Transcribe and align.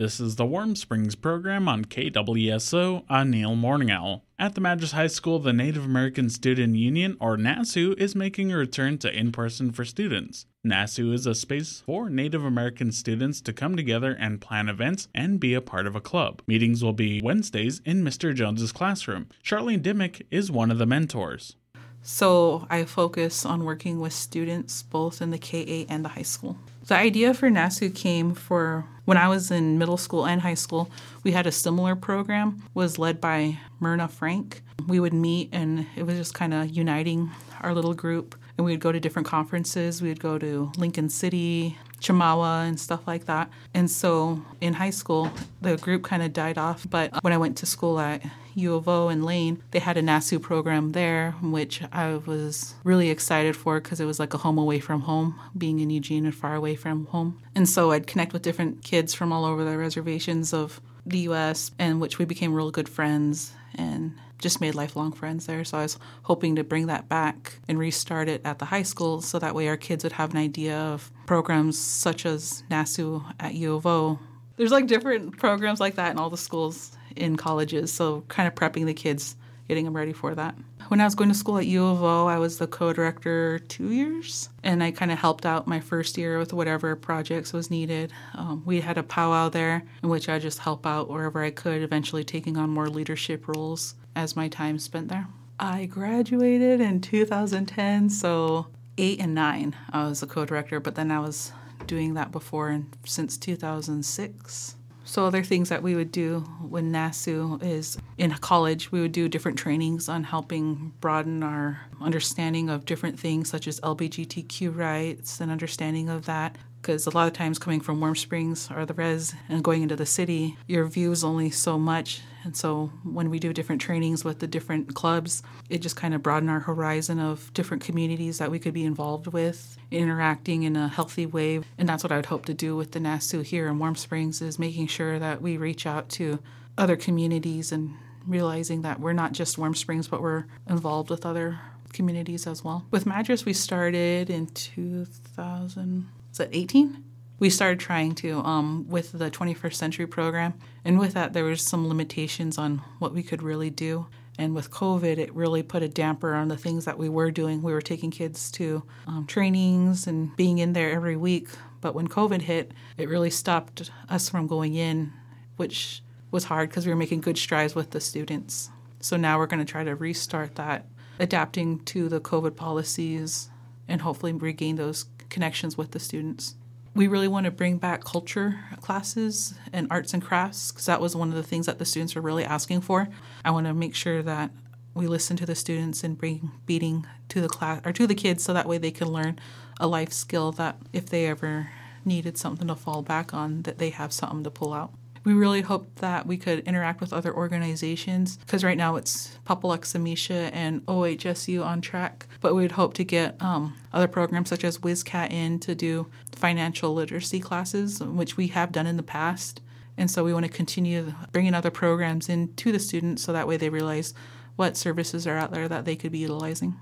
This 0.00 0.18
is 0.18 0.36
the 0.36 0.46
Warm 0.46 0.76
Springs 0.76 1.14
program 1.14 1.68
on 1.68 1.84
KWSO 1.84 3.04
on 3.10 3.30
Neil 3.30 3.54
Morning 3.54 3.90
Owl. 3.90 4.24
At 4.38 4.54
the 4.54 4.60
Madras 4.62 4.92
High 4.92 5.08
School, 5.08 5.38
the 5.40 5.52
Native 5.52 5.84
American 5.84 6.30
Student 6.30 6.74
Union, 6.76 7.18
or 7.20 7.36
NASU, 7.36 7.92
is 7.98 8.14
making 8.14 8.50
a 8.50 8.56
return 8.56 8.96
to 8.96 9.14
in 9.14 9.30
person 9.30 9.72
for 9.72 9.84
students. 9.84 10.46
NASU 10.66 11.12
is 11.12 11.26
a 11.26 11.34
space 11.34 11.82
for 11.84 12.08
Native 12.08 12.46
American 12.46 12.92
students 12.92 13.42
to 13.42 13.52
come 13.52 13.76
together 13.76 14.16
and 14.18 14.40
plan 14.40 14.70
events 14.70 15.06
and 15.14 15.38
be 15.38 15.52
a 15.52 15.60
part 15.60 15.86
of 15.86 15.94
a 15.94 16.00
club. 16.00 16.40
Meetings 16.46 16.82
will 16.82 16.94
be 16.94 17.20
Wednesdays 17.22 17.82
in 17.84 18.02
Mr. 18.02 18.34
Jones's 18.34 18.72
classroom. 18.72 19.28
Charlene 19.44 19.82
Dimmick 19.82 20.26
is 20.30 20.50
one 20.50 20.70
of 20.70 20.78
the 20.78 20.86
mentors. 20.86 21.56
So 22.00 22.66
I 22.70 22.84
focus 22.86 23.44
on 23.44 23.66
working 23.66 24.00
with 24.00 24.14
students 24.14 24.82
both 24.82 25.20
in 25.20 25.30
the 25.30 25.38
KA 25.38 25.92
and 25.92 26.02
the 26.02 26.08
high 26.08 26.22
school. 26.22 26.56
The 26.90 26.96
idea 26.96 27.34
for 27.34 27.48
NASU 27.48 27.94
came 27.94 28.34
for 28.34 28.84
when 29.04 29.16
I 29.16 29.28
was 29.28 29.52
in 29.52 29.78
middle 29.78 29.96
school 29.96 30.26
and 30.26 30.40
high 30.40 30.54
school. 30.54 30.90
We 31.22 31.30
had 31.30 31.46
a 31.46 31.52
similar 31.52 31.94
program 31.94 32.64
was 32.74 32.98
led 32.98 33.20
by 33.20 33.58
Myrna 33.78 34.08
Frank. 34.08 34.60
We 34.88 34.98
would 34.98 35.14
meet 35.14 35.50
and 35.52 35.86
it 35.94 36.02
was 36.02 36.16
just 36.16 36.34
kind 36.34 36.52
of 36.52 36.68
uniting 36.68 37.30
our 37.60 37.72
little 37.74 37.94
group 37.94 38.34
and 38.58 38.64
we 38.64 38.72
would 38.72 38.80
go 38.80 38.90
to 38.90 38.98
different 38.98 39.28
conferences. 39.28 40.02
We 40.02 40.08
would 40.08 40.18
go 40.18 40.36
to 40.36 40.72
Lincoln 40.78 41.10
City, 41.10 41.78
Chemawa 42.00 42.66
and 42.66 42.80
stuff 42.80 43.06
like 43.06 43.26
that. 43.26 43.48
And 43.72 43.88
so 43.88 44.44
in 44.60 44.72
high 44.72 44.90
school, 44.90 45.30
the 45.60 45.76
group 45.76 46.02
kind 46.02 46.24
of 46.24 46.32
died 46.32 46.58
off. 46.58 46.90
But 46.90 47.22
when 47.22 47.32
I 47.32 47.38
went 47.38 47.56
to 47.58 47.66
school 47.66 48.00
at 48.00 48.20
U 48.60 48.74
of 48.74 48.88
O 48.88 49.08
in 49.08 49.22
Lane, 49.22 49.62
they 49.70 49.78
had 49.78 49.96
a 49.96 50.02
NASU 50.02 50.40
program 50.40 50.92
there, 50.92 51.32
which 51.42 51.82
I 51.92 52.16
was 52.16 52.74
really 52.84 53.10
excited 53.10 53.56
for 53.56 53.80
because 53.80 54.00
it 54.00 54.04
was 54.04 54.18
like 54.18 54.34
a 54.34 54.38
home 54.38 54.58
away 54.58 54.80
from 54.80 55.02
home, 55.02 55.38
being 55.56 55.80
in 55.80 55.90
Eugene 55.90 56.24
and 56.24 56.34
far 56.34 56.54
away 56.54 56.76
from 56.76 57.06
home. 57.06 57.40
And 57.54 57.68
so 57.68 57.90
I'd 57.90 58.06
connect 58.06 58.32
with 58.32 58.42
different 58.42 58.82
kids 58.82 59.14
from 59.14 59.32
all 59.32 59.44
over 59.44 59.64
the 59.64 59.78
reservations 59.78 60.52
of 60.52 60.80
the 61.06 61.20
U.S., 61.20 61.70
and 61.78 62.00
which 62.00 62.18
we 62.18 62.24
became 62.24 62.54
real 62.54 62.70
good 62.70 62.88
friends 62.88 63.52
and 63.74 64.14
just 64.38 64.60
made 64.60 64.74
lifelong 64.74 65.12
friends 65.12 65.46
there. 65.46 65.64
So 65.64 65.78
I 65.78 65.82
was 65.82 65.98
hoping 66.22 66.56
to 66.56 66.64
bring 66.64 66.86
that 66.86 67.08
back 67.08 67.58
and 67.68 67.78
restart 67.78 68.28
it 68.28 68.40
at 68.44 68.58
the 68.58 68.64
high 68.66 68.82
school 68.82 69.20
so 69.20 69.38
that 69.38 69.54
way 69.54 69.68
our 69.68 69.76
kids 69.76 70.04
would 70.04 70.12
have 70.14 70.30
an 70.30 70.38
idea 70.38 70.76
of 70.76 71.10
programs 71.26 71.78
such 71.78 72.26
as 72.26 72.62
NASU 72.70 73.24
at 73.38 73.54
U 73.54 73.74
of 73.74 73.86
O. 73.86 74.18
There's 74.56 74.72
like 74.72 74.86
different 74.86 75.38
programs 75.38 75.80
like 75.80 75.94
that 75.94 76.10
in 76.10 76.18
all 76.18 76.30
the 76.30 76.36
schools 76.36 76.96
in 77.16 77.36
colleges, 77.36 77.92
so 77.92 78.22
kind 78.28 78.46
of 78.46 78.54
prepping 78.54 78.86
the 78.86 78.94
kids, 78.94 79.36
getting 79.68 79.84
them 79.84 79.96
ready 79.96 80.12
for 80.12 80.34
that. 80.34 80.54
When 80.88 81.00
I 81.00 81.04
was 81.04 81.14
going 81.14 81.30
to 81.30 81.36
school 81.36 81.58
at 81.58 81.66
U 81.66 81.86
of 81.86 82.02
O, 82.02 82.26
I 82.26 82.38
was 82.38 82.58
the 82.58 82.66
co 82.66 82.92
director 82.92 83.60
two 83.60 83.92
years, 83.92 84.48
and 84.64 84.82
I 84.82 84.90
kind 84.90 85.12
of 85.12 85.18
helped 85.18 85.46
out 85.46 85.68
my 85.68 85.78
first 85.78 86.18
year 86.18 86.38
with 86.38 86.52
whatever 86.52 86.96
projects 86.96 87.52
was 87.52 87.70
needed. 87.70 88.12
Um, 88.34 88.62
we 88.66 88.80
had 88.80 88.98
a 88.98 89.02
powwow 89.02 89.48
there 89.48 89.84
in 90.02 90.08
which 90.08 90.28
I 90.28 90.38
just 90.38 90.58
help 90.58 90.86
out 90.86 91.08
wherever 91.08 91.42
I 91.42 91.50
could, 91.50 91.82
eventually 91.82 92.24
taking 92.24 92.56
on 92.56 92.70
more 92.70 92.88
leadership 92.88 93.46
roles 93.46 93.94
as 94.16 94.34
my 94.34 94.48
time 94.48 94.78
spent 94.78 95.08
there. 95.08 95.28
I 95.60 95.86
graduated 95.86 96.80
in 96.80 97.00
2010, 97.00 98.10
so 98.10 98.66
eight 98.98 99.20
and 99.20 99.34
nine, 99.34 99.76
I 99.92 100.08
was 100.08 100.22
a 100.22 100.26
co 100.26 100.44
director, 100.44 100.80
but 100.80 100.94
then 100.94 101.10
I 101.10 101.20
was 101.20 101.52
doing 101.86 102.14
that 102.14 102.32
before 102.32 102.68
and 102.68 102.86
since 103.04 103.36
2006. 103.36 104.76
So 105.04 105.26
other 105.26 105.42
things 105.42 105.70
that 105.70 105.82
we 105.82 105.94
would 105.94 106.12
do 106.12 106.40
when 106.60 106.92
NASU 106.92 107.62
is 107.62 107.98
in 108.18 108.30
college, 108.32 108.92
we 108.92 109.00
would 109.00 109.12
do 109.12 109.28
different 109.28 109.58
trainings 109.58 110.08
on 110.08 110.24
helping 110.24 110.92
broaden 111.00 111.42
our 111.42 111.80
understanding 112.00 112.68
of 112.68 112.84
different 112.84 113.18
things 113.18 113.50
such 113.50 113.66
as 113.66 113.80
LGBTQ 113.80 114.76
rights 114.76 115.40
and 115.40 115.50
understanding 115.50 116.08
of 116.08 116.26
that. 116.26 116.56
Because 116.80 117.06
a 117.06 117.10
lot 117.10 117.26
of 117.26 117.32
times 117.32 117.58
coming 117.58 117.80
from 117.80 118.00
Warm 118.00 118.16
Springs 118.16 118.70
or 118.74 118.86
the 118.86 118.94
res 118.94 119.34
and 119.48 119.62
going 119.62 119.82
into 119.82 119.96
the 119.96 120.06
city, 120.06 120.56
your 120.66 120.86
view 120.86 121.12
is 121.12 121.22
only 121.22 121.50
so 121.50 121.78
much 121.78 122.22
and 122.44 122.56
so 122.56 122.90
when 123.04 123.30
we 123.30 123.38
do 123.38 123.52
different 123.52 123.82
trainings 123.82 124.24
with 124.24 124.38
the 124.38 124.46
different 124.46 124.94
clubs, 124.94 125.42
it 125.68 125.78
just 125.78 125.96
kind 125.96 126.14
of 126.14 126.22
broadened 126.22 126.50
our 126.50 126.60
horizon 126.60 127.18
of 127.20 127.52
different 127.52 127.82
communities 127.82 128.38
that 128.38 128.50
we 128.50 128.58
could 128.58 128.74
be 128.74 128.84
involved 128.84 129.26
with, 129.26 129.76
interacting 129.90 130.62
in 130.62 130.76
a 130.76 130.88
healthy 130.88 131.26
way. 131.26 131.60
And 131.76 131.88
that's 131.88 132.02
what 132.02 132.12
I 132.12 132.16
would 132.16 132.26
hope 132.26 132.46
to 132.46 132.54
do 132.54 132.76
with 132.76 132.92
the 132.92 132.98
NASU 132.98 133.44
here 133.44 133.68
in 133.68 133.78
Warm 133.78 133.94
Springs 133.94 134.40
is 134.40 134.58
making 134.58 134.86
sure 134.86 135.18
that 135.18 135.42
we 135.42 135.56
reach 135.56 135.86
out 135.86 136.08
to 136.10 136.38
other 136.78 136.96
communities 136.96 137.72
and 137.72 137.94
realizing 138.26 138.82
that 138.82 139.00
we're 139.00 139.12
not 139.12 139.32
just 139.32 139.58
Warm 139.58 139.74
Springs, 139.74 140.08
but 140.08 140.22
we're 140.22 140.44
involved 140.68 141.10
with 141.10 141.26
other 141.26 141.60
communities 141.92 142.46
as 142.46 142.64
well. 142.64 142.86
With 142.90 143.04
Madras, 143.04 143.44
we 143.44 143.52
started 143.52 144.30
in 144.30 144.46
2000, 144.46 146.08
is 146.30 146.38
that 146.38 146.50
18? 146.52 147.04
we 147.40 147.50
started 147.50 147.80
trying 147.80 148.14
to 148.14 148.38
um, 148.40 148.86
with 148.88 149.12
the 149.12 149.30
21st 149.30 149.74
century 149.74 150.06
program 150.06 150.54
and 150.84 150.98
with 150.98 151.14
that 151.14 151.32
there 151.32 151.44
was 151.44 151.62
some 151.62 151.88
limitations 151.88 152.58
on 152.58 152.78
what 153.00 153.12
we 153.12 153.24
could 153.24 153.42
really 153.42 153.70
do. 153.70 154.06
And 154.38 154.54
with 154.54 154.70
covid 154.70 155.18
it 155.18 155.34
really 155.34 155.62
put 155.62 155.82
a 155.82 155.88
damper 155.88 156.34
on 156.34 156.48
the 156.48 156.56
things 156.56 156.84
that 156.84 156.98
we 156.98 157.08
were 157.08 157.30
doing. 157.30 157.62
We 157.62 157.72
were 157.72 157.80
taking 157.80 158.10
kids 158.10 158.50
to 158.52 158.84
um, 159.06 159.26
trainings 159.26 160.06
and 160.06 160.36
being 160.36 160.58
in 160.58 160.74
there 160.74 160.92
every 160.92 161.16
week. 161.16 161.48
But 161.80 161.94
when 161.94 162.08
covid 162.08 162.42
hit 162.42 162.72
it 162.96 163.08
really 163.08 163.30
stopped 163.30 163.90
us 164.08 164.28
from 164.28 164.46
going 164.46 164.74
in 164.74 165.12
which 165.56 166.02
was 166.30 166.44
hard 166.44 166.68
because 166.68 166.86
we 166.86 166.92
were 166.92 166.96
making 166.96 167.22
good 167.22 167.36
strides 167.36 167.74
with 167.74 167.90
the 167.90 168.00
students. 168.00 168.70
So 169.00 169.16
now 169.16 169.38
we're 169.38 169.46
going 169.46 169.64
to 169.64 169.70
try 169.70 169.82
to 169.82 169.94
restart 169.94 170.54
that 170.54 170.86
adapting 171.18 171.80
to 171.80 172.08
the 172.08 172.20
covid 172.20 172.54
policies 172.54 173.50
and 173.88 174.02
hopefully 174.02 174.32
regain 174.32 174.76
those 174.76 175.06
connections 175.30 175.78
with 175.78 175.92
the 175.92 176.00
students 176.00 176.54
we 176.94 177.06
really 177.06 177.28
want 177.28 177.44
to 177.44 177.50
bring 177.50 177.78
back 177.78 178.04
culture 178.04 178.58
classes 178.80 179.54
and 179.72 179.86
arts 179.90 180.12
and 180.12 180.22
crafts 180.22 180.72
because 180.72 180.86
that 180.86 181.00
was 181.00 181.14
one 181.14 181.28
of 181.28 181.34
the 181.34 181.42
things 181.42 181.66
that 181.66 181.78
the 181.78 181.84
students 181.84 182.14
were 182.14 182.22
really 182.22 182.44
asking 182.44 182.80
for. 182.80 183.08
I 183.44 183.50
want 183.52 183.66
to 183.66 183.74
make 183.74 183.94
sure 183.94 184.22
that 184.22 184.50
we 184.94 185.06
listen 185.06 185.36
to 185.36 185.46
the 185.46 185.54
students 185.54 186.02
and 186.02 186.18
bring 186.18 186.50
beating 186.66 187.06
to 187.28 187.40
the 187.40 187.48
class 187.48 187.80
or 187.84 187.92
to 187.92 188.06
the 188.06 188.14
kids 188.14 188.42
so 188.42 188.52
that 188.52 188.66
way 188.66 188.78
they 188.78 188.90
can 188.90 189.08
learn 189.08 189.38
a 189.78 189.86
life 189.86 190.12
skill 190.12 190.50
that 190.52 190.76
if 190.92 191.06
they 191.06 191.26
ever 191.26 191.70
needed 192.04 192.36
something 192.36 192.66
to 192.66 192.74
fall 192.74 193.02
back 193.02 193.32
on 193.32 193.62
that 193.62 193.78
they 193.78 193.90
have 193.90 194.12
something 194.12 194.42
to 194.42 194.50
pull 194.50 194.72
out. 194.72 194.92
We 195.22 195.34
really 195.34 195.60
hope 195.60 195.96
that 195.96 196.26
we 196.26 196.38
could 196.38 196.60
interact 196.60 197.00
with 197.00 197.12
other 197.12 197.34
organizations 197.34 198.38
because 198.38 198.64
right 198.64 198.76
now 198.76 198.96
it's 198.96 199.38
Papalaxsimisha 199.46 200.50
and 200.52 200.84
OHSU 200.86 201.64
on 201.64 201.82
track, 201.82 202.26
but 202.40 202.54
we 202.54 202.62
would 202.62 202.72
hope 202.72 202.94
to 202.94 203.04
get 203.04 203.40
um, 203.42 203.76
other 203.92 204.08
programs 204.08 204.48
such 204.48 204.64
as 204.64 204.78
WSCAT 204.78 205.30
in 205.30 205.58
to 205.60 205.74
do 205.74 206.06
financial 206.34 206.94
literacy 206.94 207.38
classes, 207.38 208.00
which 208.00 208.38
we 208.38 208.46
have 208.48 208.72
done 208.72 208.86
in 208.86 208.96
the 208.96 209.02
past. 209.02 209.60
And 209.98 210.10
so 210.10 210.24
we 210.24 210.32
want 210.32 210.46
to 210.46 210.52
continue 210.52 211.12
bringing 211.32 211.52
other 211.52 211.70
programs 211.70 212.30
in 212.30 212.54
to 212.54 212.72
the 212.72 212.78
students 212.78 213.22
so 213.22 213.34
that 213.34 213.46
way 213.46 213.58
they 213.58 213.68
realize 213.68 214.14
what 214.56 214.76
services 214.76 215.26
are 215.26 215.36
out 215.36 215.52
there 215.52 215.68
that 215.68 215.84
they 215.84 215.96
could 215.96 216.12
be 216.12 216.18
utilizing. 216.18 216.76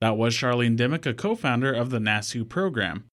That 0.00 0.16
was 0.16 0.34
Charlene 0.34 0.76
Dimmick, 0.76 1.06
a 1.06 1.14
co 1.14 1.34
founder 1.34 1.72
of 1.72 1.90
the 1.90 1.98
NASU 1.98 2.48
program. 2.48 3.04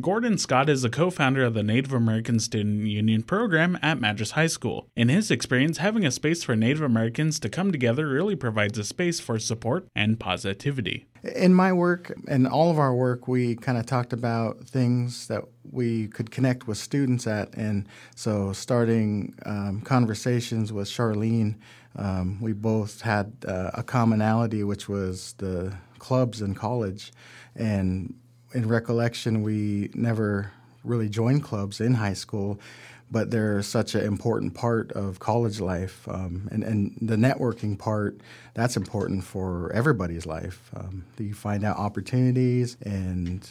Gordon 0.00 0.38
Scott 0.38 0.68
is 0.68 0.82
the 0.82 0.88
co 0.88 1.10
founder 1.10 1.44
of 1.44 1.54
the 1.54 1.62
Native 1.62 1.92
American 1.92 2.38
Student 2.38 2.86
Union 2.86 3.22
program 3.22 3.78
at 3.82 4.00
Madras 4.00 4.32
High 4.32 4.46
School. 4.46 4.88
In 4.96 5.08
his 5.08 5.30
experience, 5.30 5.78
having 5.78 6.06
a 6.06 6.10
space 6.10 6.42
for 6.42 6.56
Native 6.56 6.82
Americans 6.82 7.38
to 7.40 7.48
come 7.48 7.72
together 7.72 8.08
really 8.08 8.36
provides 8.36 8.78
a 8.78 8.84
space 8.84 9.20
for 9.20 9.38
support 9.38 9.88
and 9.94 10.18
positivity. 10.18 11.06
In 11.34 11.54
my 11.54 11.72
work 11.72 12.12
and 12.28 12.46
all 12.46 12.70
of 12.70 12.78
our 12.78 12.94
work, 12.94 13.28
we 13.28 13.56
kind 13.56 13.76
of 13.76 13.84
talked 13.84 14.12
about 14.12 14.64
things 14.64 15.26
that 15.26 15.44
we 15.70 16.08
could 16.08 16.30
connect 16.30 16.66
with 16.66 16.78
students 16.78 17.26
at. 17.26 17.54
And 17.54 17.86
so, 18.14 18.52
starting 18.52 19.34
um, 19.44 19.82
conversations 19.82 20.72
with 20.72 20.88
Charlene, 20.88 21.56
um, 21.96 22.40
we 22.40 22.52
both 22.52 23.02
had 23.02 23.32
uh, 23.46 23.72
a 23.74 23.82
commonality, 23.82 24.64
which 24.64 24.88
was 24.88 25.34
the 25.38 25.76
clubs 25.98 26.40
in 26.40 26.54
college. 26.54 27.12
And 27.54 28.14
in 28.52 28.68
recollection, 28.68 29.42
we 29.42 29.90
never 29.94 30.52
really 30.84 31.08
joined 31.08 31.42
clubs 31.42 31.80
in 31.80 31.94
high 31.94 32.14
school, 32.14 32.58
but 33.10 33.30
they're 33.30 33.62
such 33.62 33.94
an 33.94 34.04
important 34.04 34.54
part 34.54 34.92
of 34.92 35.18
college 35.18 35.60
life. 35.60 36.08
Um, 36.08 36.48
and, 36.50 36.62
and 36.62 36.96
the 37.00 37.16
networking 37.16 37.78
part, 37.78 38.20
that's 38.54 38.76
important 38.76 39.24
for 39.24 39.72
everybody's 39.72 40.26
life. 40.26 40.70
Um, 40.76 41.04
you 41.18 41.34
find 41.34 41.64
out 41.64 41.76
opportunities 41.76 42.76
and 42.82 43.46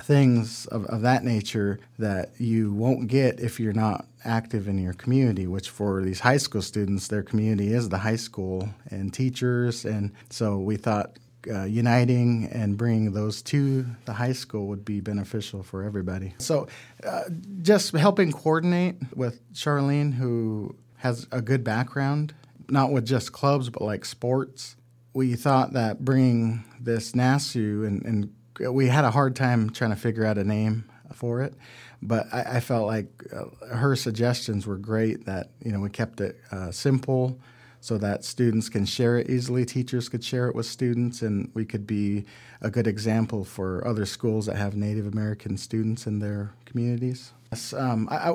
things 0.00 0.66
of, 0.66 0.84
of 0.86 1.02
that 1.02 1.24
nature 1.24 1.80
that 1.98 2.30
you 2.38 2.72
won't 2.72 3.08
get 3.08 3.40
if 3.40 3.58
you're 3.58 3.72
not 3.72 4.06
active 4.24 4.68
in 4.68 4.78
your 4.78 4.92
community, 4.92 5.46
which 5.46 5.70
for 5.70 6.02
these 6.02 6.20
high 6.20 6.36
school 6.36 6.62
students, 6.62 7.08
their 7.08 7.22
community 7.22 7.72
is 7.72 7.88
the 7.88 7.98
high 7.98 8.16
school 8.16 8.68
and 8.90 9.12
teachers. 9.12 9.84
And 9.84 10.12
so 10.30 10.58
we 10.58 10.76
thought 10.76 11.16
uh, 11.48 11.64
uniting 11.64 12.48
and 12.52 12.76
bringing 12.76 13.12
those 13.12 13.42
to 13.42 13.86
the 14.04 14.12
high 14.12 14.32
school 14.32 14.66
would 14.68 14.84
be 14.84 15.00
beneficial 15.00 15.62
for 15.62 15.82
everybody. 15.82 16.34
So, 16.38 16.68
uh, 17.04 17.24
just 17.62 17.92
helping 17.92 18.32
coordinate 18.32 18.96
with 19.14 19.40
Charlene, 19.52 20.14
who 20.14 20.76
has 20.98 21.26
a 21.32 21.40
good 21.40 21.64
background, 21.64 22.34
not 22.68 22.92
with 22.92 23.06
just 23.06 23.32
clubs, 23.32 23.70
but 23.70 23.82
like 23.82 24.04
sports. 24.04 24.76
We 25.14 25.34
thought 25.34 25.72
that 25.72 26.04
bringing 26.04 26.64
this 26.80 27.12
NASU, 27.12 27.86
and, 27.86 28.04
and 28.04 28.74
we 28.74 28.88
had 28.88 29.04
a 29.04 29.10
hard 29.10 29.36
time 29.36 29.70
trying 29.70 29.90
to 29.90 29.96
figure 29.96 30.24
out 30.24 30.38
a 30.38 30.44
name 30.44 30.84
for 31.12 31.42
it, 31.42 31.54
but 32.02 32.26
I, 32.32 32.56
I 32.56 32.60
felt 32.60 32.86
like 32.86 33.08
uh, 33.32 33.66
her 33.74 33.96
suggestions 33.96 34.66
were 34.66 34.76
great. 34.76 35.26
That 35.26 35.50
you 35.64 35.72
know 35.72 35.80
we 35.80 35.90
kept 35.90 36.20
it 36.20 36.36
uh, 36.52 36.70
simple 36.70 37.40
so 37.80 37.98
that 37.98 38.24
students 38.24 38.68
can 38.68 38.84
share 38.84 39.18
it 39.18 39.30
easily, 39.30 39.64
teachers 39.64 40.08
could 40.08 40.24
share 40.24 40.48
it 40.48 40.54
with 40.54 40.66
students, 40.66 41.22
and 41.22 41.50
we 41.54 41.64
could 41.64 41.86
be 41.86 42.24
a 42.60 42.70
good 42.70 42.86
example 42.86 43.44
for 43.44 43.86
other 43.86 44.06
schools 44.06 44.46
that 44.46 44.56
have 44.56 44.74
Native 44.74 45.06
American 45.06 45.56
students 45.56 46.06
in 46.06 46.18
their 46.18 46.52
communities. 46.64 47.32
Yes, 47.52 47.72
um, 47.72 48.08
I, 48.10 48.34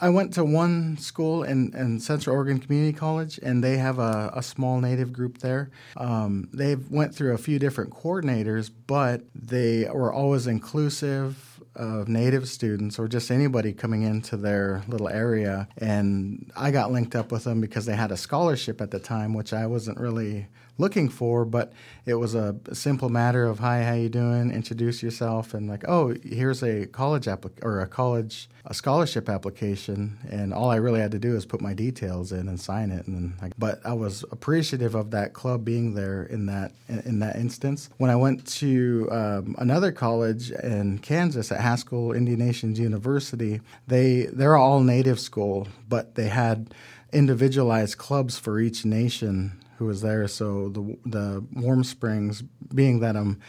I 0.00 0.08
went 0.08 0.32
to 0.34 0.44
one 0.44 0.96
school 0.98 1.44
in, 1.44 1.74
in 1.74 2.00
Central 2.00 2.34
Oregon 2.34 2.58
Community 2.58 2.96
College, 2.96 3.38
and 3.42 3.62
they 3.62 3.76
have 3.78 3.98
a, 3.98 4.32
a 4.34 4.42
small 4.42 4.80
Native 4.80 5.12
group 5.12 5.38
there. 5.38 5.70
Um, 5.96 6.48
they 6.52 6.74
went 6.74 7.14
through 7.14 7.34
a 7.34 7.38
few 7.38 7.58
different 7.58 7.90
coordinators, 7.90 8.70
but 8.86 9.22
they 9.34 9.88
were 9.92 10.12
always 10.12 10.46
inclusive 10.46 11.53
of 11.76 12.08
Native 12.08 12.48
students 12.48 12.98
or 12.98 13.08
just 13.08 13.30
anybody 13.30 13.72
coming 13.72 14.02
into 14.02 14.36
their 14.36 14.82
little 14.88 15.08
area. 15.08 15.68
And 15.78 16.50
I 16.56 16.70
got 16.70 16.92
linked 16.92 17.14
up 17.14 17.32
with 17.32 17.44
them 17.44 17.60
because 17.60 17.86
they 17.86 17.96
had 17.96 18.10
a 18.10 18.16
scholarship 18.16 18.80
at 18.80 18.90
the 18.90 18.98
time, 19.00 19.34
which 19.34 19.52
I 19.52 19.66
wasn't 19.66 19.98
really 19.98 20.46
looking 20.78 21.08
for, 21.08 21.44
but 21.44 21.72
it 22.04 22.14
was 22.14 22.34
a 22.34 22.56
simple 22.72 23.08
matter 23.08 23.44
of 23.44 23.60
hi, 23.60 23.82
how 23.82 23.94
you 23.94 24.08
doing? 24.08 24.50
Introduce 24.50 25.02
yourself, 25.02 25.54
and 25.54 25.68
like, 25.68 25.84
oh, 25.86 26.14
here's 26.24 26.62
a 26.62 26.86
college 26.86 27.26
applic- 27.26 27.62
or 27.62 27.80
a 27.80 27.86
college 27.86 28.48
a 28.66 28.72
scholarship 28.72 29.28
application, 29.28 30.18
and 30.30 30.54
all 30.54 30.70
I 30.70 30.76
really 30.76 31.00
had 31.00 31.10
to 31.10 31.18
do 31.18 31.36
is 31.36 31.44
put 31.44 31.60
my 31.60 31.74
details 31.74 32.32
in 32.32 32.48
and 32.48 32.58
sign 32.58 32.90
it. 32.90 33.06
And 33.06 33.34
but 33.58 33.80
I 33.84 33.92
was 33.92 34.24
appreciative 34.30 34.94
of 34.94 35.10
that 35.10 35.34
club 35.34 35.64
being 35.64 35.94
there 35.94 36.24
in 36.24 36.46
that 36.46 36.72
in, 36.88 37.00
in 37.00 37.18
that 37.18 37.36
instance. 37.36 37.90
When 37.98 38.10
I 38.10 38.16
went 38.16 38.46
to 38.46 39.08
um, 39.10 39.54
another 39.58 39.92
college 39.92 40.50
in 40.50 40.98
Kansas 41.00 41.50
Haskell 41.64 42.12
Indian 42.12 42.38
Nations 42.38 42.78
University, 42.78 43.60
they 43.86 44.26
they're 44.38 44.56
all 44.56 44.80
native 44.80 45.18
school, 45.18 45.68
but 45.88 46.14
they 46.14 46.28
had 46.28 46.74
individualized 47.12 47.96
clubs 47.98 48.38
for 48.38 48.60
each 48.60 48.84
nation 48.84 49.34
who 49.78 49.86
was 49.86 50.00
there. 50.02 50.28
So 50.28 50.68
the 50.68 50.82
the 51.16 51.44
Warm 51.54 51.82
Springs, 51.84 52.42
being 52.74 53.00
that 53.00 53.16
I'm 53.16 53.40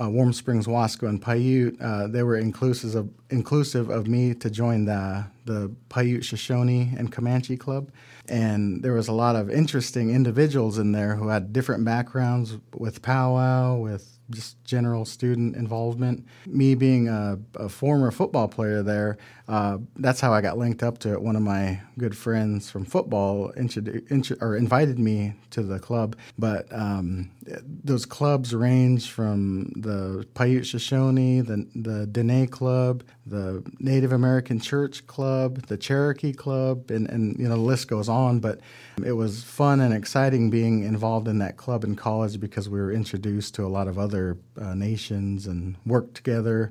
uh, 0.00 0.08
Warm 0.08 0.32
Springs, 0.32 0.66
Wasco, 0.66 1.08
and 1.08 1.20
Paiute, 1.20 1.80
uh, 1.80 2.06
they 2.06 2.22
were 2.22 2.36
inclusive 2.36 2.94
of 2.94 3.08
inclusive 3.30 3.90
of 3.90 4.06
me 4.06 4.34
to 4.34 4.50
join 4.50 4.84
the 4.84 5.26
the 5.44 5.74
Paiute 5.88 6.24
Shoshone 6.24 6.94
and 6.96 7.10
Comanche 7.10 7.56
Club, 7.56 7.90
and 8.28 8.82
there 8.82 8.94
was 8.94 9.08
a 9.08 9.12
lot 9.12 9.36
of 9.36 9.50
interesting 9.50 10.10
individuals 10.10 10.78
in 10.78 10.92
there 10.92 11.16
who 11.16 11.28
had 11.28 11.52
different 11.52 11.84
backgrounds 11.84 12.56
with 12.74 13.02
powwow, 13.02 13.76
with 13.76 14.19
just 14.30 14.62
general 14.64 15.04
student 15.04 15.56
involvement. 15.56 16.26
Me 16.46 16.74
being 16.74 17.08
a, 17.08 17.38
a 17.56 17.68
former 17.68 18.10
football 18.10 18.48
player 18.48 18.82
there, 18.82 19.18
uh, 19.50 19.78
that's 19.96 20.20
how 20.20 20.32
I 20.32 20.42
got 20.42 20.58
linked 20.58 20.84
up 20.84 20.98
to 20.98 21.12
it. 21.12 21.20
One 21.20 21.34
of 21.34 21.42
my 21.42 21.80
good 21.98 22.16
friends 22.16 22.70
from 22.70 22.84
football 22.84 23.52
introdu- 23.56 24.40
or 24.40 24.56
invited 24.56 25.00
me 25.00 25.34
to 25.50 25.64
the 25.64 25.80
club. 25.80 26.14
But 26.38 26.68
um, 26.70 27.32
those 27.66 28.06
clubs 28.06 28.54
range 28.54 29.10
from 29.10 29.72
the 29.74 30.24
Paiute 30.34 30.66
Shoshone, 30.66 31.40
the, 31.40 31.66
the 31.74 32.06
Dene 32.06 32.46
Club, 32.46 33.02
the 33.26 33.64
Native 33.80 34.12
American 34.12 34.60
Church 34.60 35.04
Club, 35.08 35.66
the 35.66 35.76
Cherokee 35.76 36.32
Club, 36.32 36.88
and, 36.92 37.08
and 37.08 37.36
you 37.36 37.48
know 37.48 37.56
the 37.56 37.60
list 37.60 37.88
goes 37.88 38.08
on. 38.08 38.38
But 38.38 38.60
it 39.04 39.12
was 39.12 39.42
fun 39.42 39.80
and 39.80 39.92
exciting 39.92 40.50
being 40.50 40.84
involved 40.84 41.26
in 41.26 41.38
that 41.38 41.56
club 41.56 41.82
in 41.82 41.96
college 41.96 42.38
because 42.38 42.68
we 42.68 42.78
were 42.78 42.92
introduced 42.92 43.56
to 43.56 43.64
a 43.64 43.68
lot 43.68 43.88
of 43.88 43.98
other 43.98 44.38
uh, 44.60 44.74
nations 44.74 45.48
and 45.48 45.74
worked 45.84 46.14
together 46.14 46.70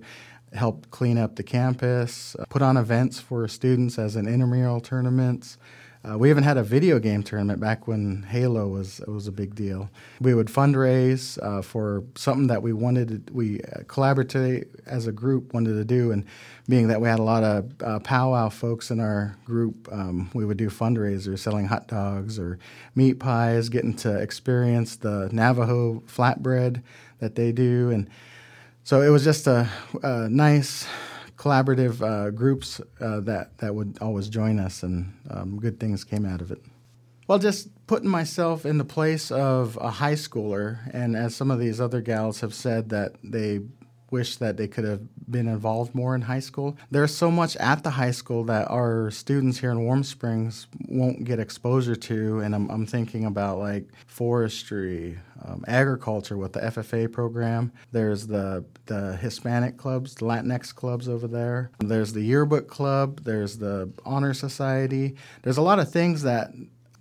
helped 0.54 0.92
clean 0.92 1.18
up 1.18 1.36
the 1.36 1.44
campus, 1.44 2.36
uh, 2.38 2.46
put 2.50 2.62
on 2.62 2.78
events 2.78 3.19
for 3.19 3.48
students 3.48 4.00
as 4.00 4.16
an 4.16 4.28
intramural 4.28 4.81
tournaments. 4.81 5.57
Uh, 6.01 6.18
we 6.18 6.30
even 6.30 6.44
had 6.44 6.56
a 6.56 6.63
video 6.63 6.98
game 6.98 7.22
tournament 7.22 7.60
back 7.60 7.86
when 7.86 8.24
Halo 8.24 8.69
was 8.69 9.01
was 9.06 9.28
a 9.28 9.34
big 9.34 9.54
deal. 9.54 9.90
We 10.22 10.34
would 10.34 10.48
fundraise 10.48 11.38
uh, 11.44 11.62
for 11.62 12.06
something 12.16 12.48
that 12.48 12.63
we 12.63 12.72
wanted. 12.72 13.28
To, 13.28 13.34
we 13.34 13.60
uh, 13.60 13.81
collaboratively 13.81 14.66
as 14.86 15.07
a 15.07 15.12
group 15.12 15.54
wanted 15.54 15.74
to 15.74 15.84
do, 15.84 16.12
and 16.12 16.25
being 16.69 16.88
that 16.88 17.01
we 17.01 17.10
had 17.10 17.19
a 17.19 17.24
lot 17.24 17.44
of 17.44 17.74
uh, 17.84 18.00
powwow 18.00 18.48
folks 18.48 18.92
in 18.92 19.01
our 19.01 19.36
group, 19.44 19.90
um, 19.92 20.30
we 20.34 20.46
would 20.46 20.56
do 20.56 20.69
fundraisers, 20.69 21.40
selling 21.40 21.68
hot 21.68 21.90
dogs 21.90 22.40
or 22.40 22.60
meat 22.96 23.19
pies, 23.19 23.68
getting 23.68 23.94
to 23.96 24.18
experience 24.19 24.96
the 24.96 25.28
Navajo 25.34 26.01
flatbread 26.07 26.81
that 27.19 27.36
they 27.36 27.51
do, 27.51 27.90
and 27.90 28.10
so 28.89 29.03
it 29.03 29.09
was 29.09 29.24
just 29.24 29.45
a, 29.45 29.69
a 30.01 30.27
nice 30.30 30.88
collaborative 31.38 32.01
uh, 32.01 32.31
groups 32.31 32.81
uh, 33.00 33.19
that 33.19 33.56
that 33.59 33.75
would 33.75 34.00
always 34.01 34.27
join 34.27 34.57
us, 34.57 34.81
and 34.81 35.13
um, 35.30 35.59
good 35.59 35.80
things 35.80 36.03
came 36.03 36.25
out 36.25 36.41
of 36.41 36.50
it. 36.50 36.59
Well, 37.27 37.38
just 37.38 37.68
putting 37.86 38.09
myself 38.09 38.65
in 38.65 38.80
the 38.80 38.83
place 38.83 39.30
of 39.30 39.77
a 39.80 39.91
high 39.91 40.15
schooler, 40.15 40.80
and 40.91 41.15
as 41.15 41.36
some 41.36 41.51
of 41.51 41.59
these 41.59 41.80
other 41.80 42.01
gals 42.01 42.41
have 42.41 42.56
said 42.56 42.89
that 42.89 43.12
they 43.24 43.59
wish 44.11 44.38
that 44.38 44.57
they 44.57 44.67
could 44.67 44.85
have 44.85 45.01
been 45.29 45.47
involved 45.47 45.94
more 45.94 46.15
in 46.15 46.21
high 46.21 46.39
school. 46.39 46.77
There's 46.91 47.15
so 47.15 47.29
much 47.31 47.56
at 47.57 47.83
the 47.83 47.91
high 47.91 48.11
school 48.11 48.44
that 48.45 48.69
our 48.69 49.11
students 49.11 49.59
here 49.59 49.71
in 49.71 49.83
Warm 49.83 50.03
Springs 50.03 50.67
won't 50.88 51.23
get 51.23 51.39
exposure 51.39 51.95
to, 51.95 52.39
and 52.39 52.56
I'm, 52.56 52.69
I'm 52.69 52.85
thinking 52.85 53.25
about 53.25 53.59
like 53.59 53.85
forestry, 54.07 55.17
um, 55.45 55.63
agriculture 55.67 56.38
with 56.38 56.53
the 56.53 56.59
FFA 56.59 57.11
program. 57.11 57.71
There's 57.91 58.27
the 58.27 58.65
the 58.85 59.15
Hispanic 59.17 59.77
clubs, 59.77 60.15
the 60.15 60.25
Latinx 60.25 60.73
clubs 60.73 61.07
over 61.07 61.27
there. 61.27 61.71
There's 61.79 62.13
the 62.13 62.21
yearbook 62.21 62.67
club. 62.67 63.21
There's 63.23 63.57
the 63.57 63.91
honor 64.05 64.33
society. 64.33 65.15
There's 65.44 65.57
a 65.57 65.62
lot 65.62 65.79
of 65.79 65.91
things 65.91 66.23
that 66.23 66.51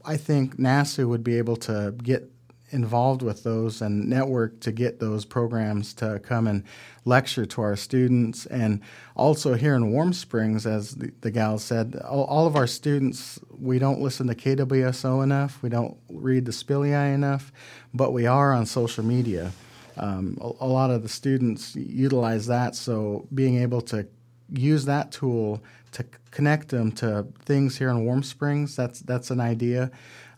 I 0.05 0.17
think 0.17 0.57
NASU 0.57 1.09
would 1.09 1.25
be 1.25 1.39
able 1.39 1.57
to 1.57 1.95
get 2.03 2.31
involved 2.71 3.23
with 3.23 3.43
those 3.43 3.81
and 3.81 4.09
network 4.09 4.61
to 4.61 4.73
get 4.73 5.01
those 5.01 5.25
programs 5.25 5.95
to 5.95 6.21
come 6.21 6.47
and 6.47 6.65
lecture 7.05 7.47
to 7.47 7.61
our 7.63 7.77
students. 7.77 8.47
And 8.47 8.81
also 9.17 9.55
here 9.55 9.75
in 9.75 9.93
Warm 9.93 10.13
Springs, 10.13 10.67
as 10.67 10.95
the, 10.97 11.13
the 11.21 11.31
gal 11.31 11.59
said, 11.59 11.97
all, 12.05 12.25
all, 12.25 12.47
of 12.47 12.57
our 12.57 12.67
students, 12.67 13.39
we 13.59 13.79
don't 13.79 14.01
listen 14.01 14.27
to 14.27 14.35
KWSO 14.35 15.23
enough, 15.23 15.63
we 15.63 15.69
don't 15.69 15.97
read 16.09 16.45
the 16.45 16.53
Spilyay 16.53 17.15
enough, 17.15 17.53
but 17.95 18.13
we 18.13 18.27
are 18.27 18.53
on 18.53 18.67
social 18.67 19.05
media. 19.05 19.53
Um, 19.97 20.39
a, 20.41 20.53
a 20.61 20.67
lot 20.67 20.91
of 20.91 21.03
the 21.03 21.09
students 21.09 21.75
utilize 21.75 22.47
that, 22.47 22.75
so 22.77 23.27
being 23.35 23.59
able 23.59 23.81
to 23.83 24.07
use 24.51 24.85
that 24.85 25.13
tool 25.13 25.63
to 25.93 26.05
connect 26.31 26.69
them 26.69 26.93
to 26.93 27.27
things 27.45 27.79
here 27.79 27.91
in 27.91 28.05
Warm 28.05 28.23
Springs, 28.23 28.77
that's 28.77 29.01
that's 29.01 29.31
an 29.31 29.41
idea. 29.41 29.91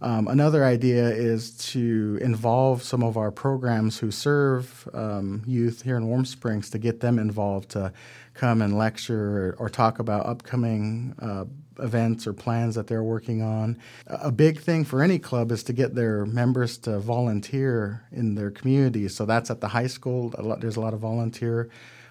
Um, 0.02 0.28
another 0.28 0.64
idea 0.64 1.10
is 1.10 1.50
to 1.72 2.18
involve 2.22 2.82
some 2.82 3.02
of 3.02 3.16
our 3.18 3.30
programs 3.30 3.98
who 3.98 4.10
serve 4.10 4.88
um, 4.94 5.42
youth 5.46 5.82
here 5.82 5.96
in 5.96 6.06
Warm 6.06 6.24
Springs 6.24 6.70
to 6.70 6.78
get 6.78 7.00
them 7.00 7.18
involved 7.18 7.70
to 7.70 7.92
come 8.32 8.62
and 8.62 8.78
lecture 8.78 9.54
or, 9.58 9.66
or 9.66 9.68
talk 9.68 9.98
about 9.98 10.24
upcoming 10.24 11.14
uh, 11.20 11.44
events 11.82 12.26
or 12.26 12.32
plans 12.32 12.74
that 12.76 12.86
they're 12.86 13.02
working 13.02 13.42
on. 13.42 13.76
A 14.06 14.32
big 14.32 14.60
thing 14.60 14.84
for 14.84 15.02
any 15.02 15.18
club 15.18 15.52
is 15.52 15.62
to 15.64 15.72
get 15.74 15.94
their 15.94 16.24
members 16.24 16.78
to 16.78 16.98
volunteer 16.98 18.02
in 18.10 18.34
their 18.34 18.50
community. 18.50 19.08
So 19.08 19.26
that's 19.26 19.50
at 19.50 19.60
the 19.60 19.68
high 19.68 19.86
school. 19.86 20.34
A 20.38 20.42
lot, 20.42 20.60
there's 20.60 20.76
a 20.76 20.80
lot 20.80 20.94
of 20.94 21.00
volunteer 21.00 21.68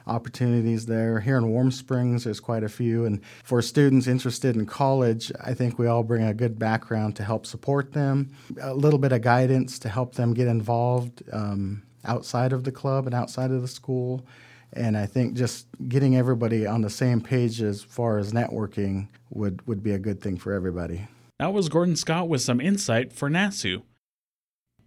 opportunities 0.10 0.86
there. 0.86 1.20
Here 1.20 1.38
in 1.38 1.50
Warm 1.50 1.72
Springs, 1.72 2.24
there's 2.24 2.40
quite 2.40 2.64
a 2.64 2.70
few. 2.70 3.06
And 3.06 3.22
for 3.44 3.62
students 3.62 4.08
interested 4.08 4.56
in 4.56 4.66
college, 4.66 5.32
I 5.44 5.54
think 5.54 5.78
we 5.78 5.88
all 5.88 6.04
bring 6.04 6.24
a 6.24 6.34
good 6.34 6.58
background 6.60 7.16
to 7.18 7.24
help 7.24 7.46
support 7.46 7.94
them, 7.94 8.32
a 8.62 8.74
little 8.74 9.00
bit 9.00 9.12
of 9.12 9.22
guidance 9.22 9.80
to 9.80 9.90
help 9.90 10.16
them 10.16 10.34
get 10.34 10.48
involved 10.48 11.24
um, 11.32 11.84
outside 12.06 12.52
of 12.52 12.64
the 12.64 12.72
club 12.72 13.06
and 13.06 13.16
outside 13.16 13.52
of 13.52 13.62
the 13.62 13.68
school. 13.68 14.26
And 14.74 14.98
I 14.98 15.06
think 15.06 15.36
just 15.36 15.68
getting 15.88 16.16
everybody 16.16 16.68
on 16.68 16.82
the 16.82 16.90
same 16.90 17.22
page 17.22 17.62
as 17.62 17.82
far 17.82 18.18
as 18.18 18.34
networking 18.34 19.08
would, 19.30 19.66
would 19.68 19.82
be 19.82 19.92
a 19.92 20.00
good 20.00 20.22
thing 20.22 20.38
for 20.38 20.54
everybody. 20.54 21.08
That 21.40 21.54
was 21.54 21.70
Gordon 21.70 21.96
Scott 21.96 22.28
with 22.28 22.42
some 22.42 22.60
insight 22.60 23.14
for 23.14 23.30
NASU. 23.30 23.84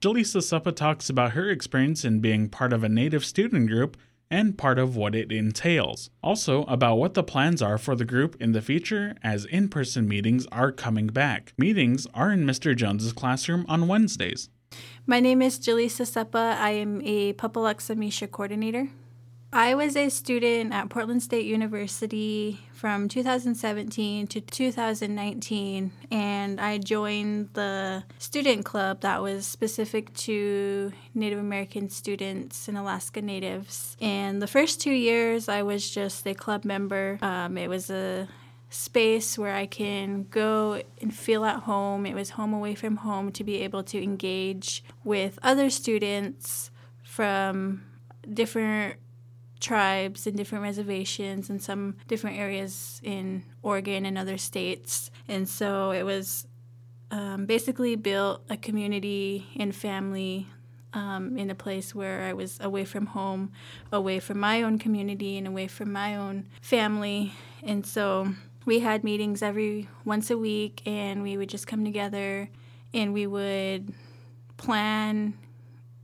Jillisa 0.01 0.43
Suppah 0.43 0.73
talks 0.73 1.09
about 1.09 1.31
her 1.33 1.49
experience 1.49 2.05
in 2.05 2.21
being 2.21 2.49
part 2.49 2.73
of 2.73 2.83
a 2.83 2.89
Native 2.89 3.25
student 3.25 3.69
group 3.69 3.97
and 4.33 4.57
part 4.57 4.79
of 4.79 4.97
what 4.97 5.15
it 5.15 5.31
entails. 5.31 6.09
Also, 6.23 6.65
about 6.65 6.97
what 6.97 7.13
the 7.13 7.23
plans 7.23 7.61
are 7.61 7.77
for 7.77 7.95
the 7.95 8.07
group 8.07 8.35
in 8.41 8.53
the 8.53 8.63
future 8.63 9.15
as 9.23 9.45
in 9.45 9.69
person 9.69 10.09
meetings 10.09 10.47
are 10.51 10.73
coming 10.73 11.09
back. 11.09 11.53
Meetings 11.59 12.07
are 12.15 12.33
in 12.33 12.45
Mr. 12.45 12.75
Jones's 12.75 13.13
classroom 13.13 13.67
on 13.69 13.87
Wednesdays. 13.87 14.49
My 15.07 15.21
name 15.21 15.43
is 15.43 15.59
Jillisa 15.59 16.07
Suppah. 16.07 16.57
I 16.59 16.71
am 16.71 17.03
a 17.05 17.35
Papalaxsimisha 17.35 18.31
coordinator. 18.31 18.89
I 19.55 19.75
was 19.75 19.97
a 19.97 20.09
student 20.09 20.73
at 20.73 20.89
Portland 20.89 21.23
State 21.23 21.45
University 21.45 22.61
from 22.73 23.07
2017 23.07 24.27
to 24.29 24.41
2019, 24.41 25.93
and 26.11 26.59
I 26.59 26.79
joined 26.79 27.51
the 27.53 28.03
student 28.19 28.65
club 28.65 29.03
that 29.03 29.21
was 29.21 29.47
specific 29.47 30.15
to 30.15 30.91
Native 31.15 31.39
American 31.39 31.91
students 31.91 32.67
and 32.67 32.79
Alaska 32.79 33.21
Natives. 33.21 33.95
And 34.01 34.41
the 34.41 34.47
first 34.47 34.81
two 34.81 34.91
years, 34.91 35.51
I 35.51 35.61
was 35.61 35.91
just 35.91 36.27
a 36.27 36.33
club 36.33 36.65
member. 36.65 37.19
Um, 37.21 37.59
it 37.59 37.69
was 37.69 37.91
a 37.91 38.29
space 38.71 39.39
where 39.39 39.55
I 39.55 39.67
can 39.67 40.29
go 40.31 40.81
and 41.03 41.15
feel 41.15 41.45
at 41.45 41.65
home. 41.65 42.07
It 42.07 42.15
was 42.15 42.31
home 42.31 42.55
away 42.55 42.75
from 42.75 42.97
home 42.97 43.31
to 43.33 43.45
be 43.45 43.61
able 43.61 43.83
to 43.83 44.03
engage 44.03 44.83
with 45.05 45.39
other 45.43 45.69
students 45.69 46.71
from 47.03 47.83
different 48.33 48.97
tribes 49.63 50.27
and 50.27 50.37
different 50.37 50.63
reservations 50.63 51.49
and 51.49 51.63
some 51.63 51.97
different 52.09 52.37
areas 52.39 53.01
in 53.03 53.45
Oregon 53.63 54.05
and 54.05 54.19
other 54.19 54.37
states. 54.37 55.11
And 55.29 55.49
so 55.49 55.93
it 55.93 56.03
was 56.03 56.47
um, 57.11 57.47
basically 57.47 57.97
built 57.97 58.43
a 58.51 58.57
community 58.57 59.47
and 59.59 59.75
family 59.75 60.49
um, 60.93 61.39
in 61.39 61.49
a 61.49 61.55
place 61.55 61.95
where 61.95 62.23
I 62.23 62.35
was 62.35 62.59
away 62.61 62.85
from 62.85 63.07
home, 63.07 63.53
away 63.91 64.21
from 64.21 64.39
my 64.39 64.63
own 64.63 64.79
community, 64.79 65.39
and 65.39 65.47
away 65.47 65.67
from 65.67 65.93
my 65.93 66.17
own 66.17 66.49
family. 66.61 67.33
And 67.63 67.87
so 67.87 68.35
we 68.67 68.81
had 68.81 69.03
meetings 69.05 69.43
every 69.43 69.89
once 70.05 70.31
a 70.31 70.37
week, 70.37 70.83
and 70.85 71.23
we 71.23 71.37
would 71.39 71.49
just 71.49 71.67
come 71.67 71.85
together 71.85 72.51
and 72.95 73.15
we 73.15 73.27
would 73.27 73.93
plan 74.57 75.35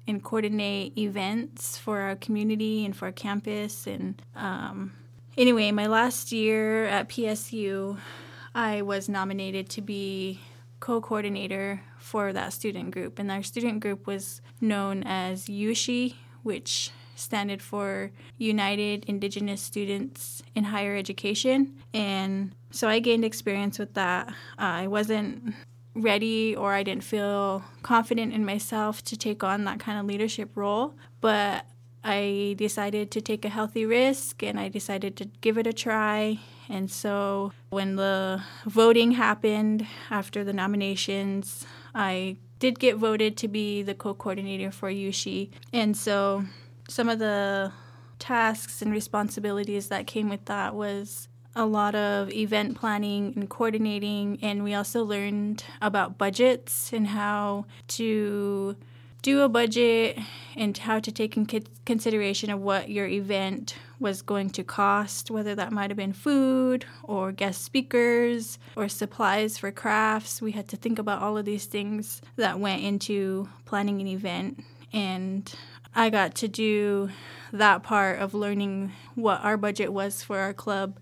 and 0.08 0.24
coordinate 0.24 0.96
events 0.96 1.76
for 1.76 2.00
our 2.00 2.16
community 2.16 2.84
and 2.84 2.96
for 2.96 3.06
our 3.06 3.12
campus. 3.12 3.86
And 3.86 4.20
um, 4.34 4.92
anyway, 5.36 5.70
my 5.70 5.86
last 5.86 6.32
year 6.32 6.86
at 6.86 7.08
PSU, 7.08 7.98
I 8.54 8.82
was 8.82 9.08
nominated 9.08 9.68
to 9.70 9.82
be 9.82 10.40
co 10.80 11.00
coordinator 11.00 11.82
for 11.98 12.32
that 12.32 12.52
student 12.52 12.90
group. 12.90 13.18
And 13.18 13.30
our 13.30 13.42
student 13.42 13.80
group 13.80 14.06
was 14.06 14.40
known 14.60 15.02
as 15.04 15.46
UISHE, 15.46 16.14
which 16.42 16.90
standard 17.14 17.60
for 17.60 18.12
United 18.38 19.04
Indigenous 19.06 19.60
Students 19.60 20.42
in 20.54 20.64
Higher 20.64 20.96
Education. 20.96 21.76
And 21.92 22.54
so 22.70 22.88
I 22.88 23.00
gained 23.00 23.24
experience 23.24 23.78
with 23.78 23.94
that. 23.94 24.28
Uh, 24.28 24.32
I 24.58 24.86
wasn't 24.86 25.54
ready 25.94 26.54
or 26.54 26.72
I 26.72 26.82
didn't 26.82 27.04
feel 27.04 27.64
confident 27.82 28.32
in 28.32 28.44
myself 28.44 29.02
to 29.04 29.16
take 29.16 29.42
on 29.42 29.64
that 29.64 29.80
kind 29.80 29.98
of 29.98 30.06
leadership 30.06 30.50
role. 30.54 30.94
But 31.20 31.66
I 32.04 32.54
decided 32.56 33.10
to 33.12 33.20
take 33.20 33.44
a 33.44 33.48
healthy 33.48 33.84
risk 33.84 34.42
and 34.42 34.58
I 34.58 34.68
decided 34.68 35.16
to 35.16 35.26
give 35.40 35.58
it 35.58 35.66
a 35.66 35.72
try. 35.72 36.38
And 36.68 36.90
so 36.90 37.52
when 37.70 37.96
the 37.96 38.42
voting 38.66 39.12
happened 39.12 39.86
after 40.10 40.44
the 40.44 40.52
nominations, 40.52 41.66
I 41.94 42.36
did 42.58 42.78
get 42.78 42.96
voted 42.96 43.36
to 43.38 43.48
be 43.48 43.82
the 43.82 43.94
co 43.94 44.14
coordinator 44.14 44.70
for 44.70 44.90
UISHE. 44.90 45.50
And 45.72 45.96
so 45.96 46.44
some 46.88 47.08
of 47.08 47.18
the 47.18 47.72
tasks 48.18 48.82
and 48.82 48.92
responsibilities 48.92 49.88
that 49.88 50.06
came 50.06 50.28
with 50.28 50.44
that 50.46 50.74
was 50.74 51.27
a 51.56 51.66
lot 51.66 51.94
of 51.94 52.30
event 52.32 52.76
planning 52.76 53.32
and 53.34 53.48
coordinating, 53.48 54.38
and 54.42 54.62
we 54.62 54.74
also 54.74 55.04
learned 55.04 55.64
about 55.80 56.18
budgets 56.18 56.92
and 56.92 57.08
how 57.08 57.64
to 57.88 58.76
do 59.22 59.40
a 59.40 59.48
budget 59.48 60.16
and 60.56 60.78
how 60.78 61.00
to 61.00 61.10
take 61.10 61.36
in 61.36 61.46
consideration 61.84 62.50
of 62.50 62.60
what 62.60 62.88
your 62.88 63.06
event 63.06 63.74
was 63.98 64.22
going 64.22 64.48
to 64.48 64.62
cost, 64.62 65.30
whether 65.30 65.56
that 65.56 65.72
might 65.72 65.90
have 65.90 65.96
been 65.96 66.12
food 66.12 66.84
or 67.02 67.32
guest 67.32 67.62
speakers 67.62 68.58
or 68.76 68.88
supplies 68.88 69.58
for 69.58 69.72
crafts. 69.72 70.40
We 70.40 70.52
had 70.52 70.68
to 70.68 70.76
think 70.76 71.00
about 71.00 71.20
all 71.20 71.36
of 71.36 71.44
these 71.44 71.66
things 71.66 72.22
that 72.36 72.60
went 72.60 72.82
into 72.82 73.48
planning 73.64 74.00
an 74.00 74.06
event. 74.06 74.62
And 74.92 75.52
I 75.96 76.10
got 76.10 76.36
to 76.36 76.48
do 76.48 77.10
that 77.52 77.82
part 77.82 78.20
of 78.20 78.34
learning 78.34 78.92
what 79.16 79.42
our 79.42 79.56
budget 79.56 79.92
was 79.92 80.22
for 80.22 80.38
our 80.38 80.52
club 80.54 80.98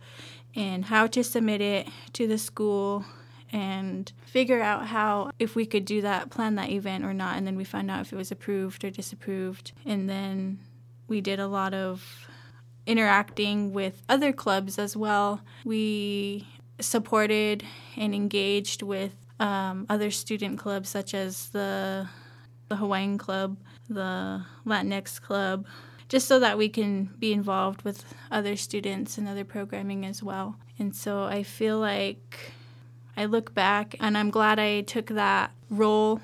and 0.56 0.86
how 0.86 1.06
to 1.06 1.22
submit 1.22 1.60
it 1.60 1.86
to 2.14 2.26
the 2.26 2.38
school 2.38 3.04
and 3.52 4.12
figure 4.24 4.60
out 4.60 4.86
how 4.86 5.30
if 5.38 5.54
we 5.54 5.64
could 5.64 5.84
do 5.84 6.00
that 6.02 6.30
plan 6.30 6.56
that 6.56 6.70
event 6.70 7.04
or 7.04 7.14
not 7.14 7.36
and 7.36 7.46
then 7.46 7.56
we 7.56 7.62
found 7.62 7.90
out 7.90 8.00
if 8.00 8.12
it 8.12 8.16
was 8.16 8.32
approved 8.32 8.82
or 8.82 8.90
disapproved. 8.90 9.72
And 9.84 10.08
then 10.08 10.58
we 11.06 11.20
did 11.20 11.38
a 11.38 11.46
lot 11.46 11.72
of 11.72 12.26
interacting 12.86 13.72
with 13.72 14.02
other 14.08 14.32
clubs 14.32 14.78
as 14.78 14.96
well. 14.96 15.42
We 15.64 16.48
supported 16.80 17.64
and 17.96 18.14
engaged 18.14 18.82
with 18.82 19.12
um, 19.38 19.86
other 19.88 20.10
student 20.10 20.58
clubs 20.58 20.88
such 20.88 21.14
as 21.14 21.50
the 21.50 22.08
the 22.68 22.76
hawaiian 22.76 23.16
club 23.16 23.56
the 23.88 24.44
latinx 24.66 25.20
club 25.20 25.66
just 26.08 26.28
so 26.28 26.38
that 26.38 26.58
we 26.58 26.68
can 26.68 27.10
be 27.18 27.32
involved 27.32 27.82
with 27.82 28.04
other 28.30 28.56
students 28.56 29.18
and 29.18 29.28
other 29.28 29.44
programming 29.44 30.04
as 30.04 30.22
well. 30.22 30.56
And 30.78 30.94
so 30.94 31.24
I 31.24 31.42
feel 31.42 31.78
like 31.78 32.52
I 33.16 33.24
look 33.24 33.54
back 33.54 33.96
and 33.98 34.16
I'm 34.16 34.30
glad 34.30 34.58
I 34.58 34.82
took 34.82 35.06
that 35.08 35.52
role, 35.70 36.20